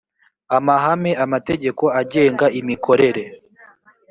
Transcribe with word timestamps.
amahame 0.57 1.11
amategeko 1.25 1.83
agenga 2.01 2.45
imikorere 2.59 3.23